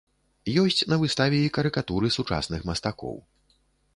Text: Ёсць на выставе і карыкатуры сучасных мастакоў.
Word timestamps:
Ёсць 0.61 0.79
на 0.93 0.97
выставе 1.01 1.41
і 1.49 1.51
карыкатуры 1.59 2.11
сучасных 2.17 2.65
мастакоў. 2.69 3.15